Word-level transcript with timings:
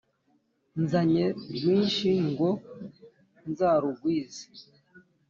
nzanye 0.81 1.23
rwinshi 1.55 2.09
ngo 2.29 2.49
nzarugwize 3.49 4.43